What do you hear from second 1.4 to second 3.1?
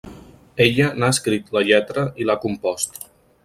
la lletra i l'ha compost.